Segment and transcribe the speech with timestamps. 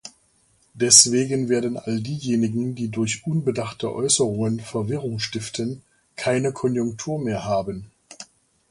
[0.73, 5.83] Deswegen werden all diejenigen, die durch unbedachte Äußerungen Verwirrung stiften,
[6.15, 7.91] keine Konjunktur mehr haben.